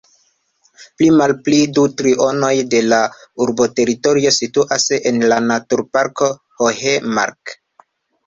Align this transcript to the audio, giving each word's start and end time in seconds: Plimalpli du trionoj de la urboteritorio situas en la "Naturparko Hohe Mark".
Plimalpli 1.01 1.57
du 1.77 1.81
trionoj 2.01 2.49
de 2.71 2.79
la 2.93 3.01
urboteritorio 3.45 4.33
situas 4.39 4.87
en 5.11 5.21
la 5.33 5.39
"Naturparko 5.51 6.31
Hohe 6.63 6.97
Mark". 7.19 7.57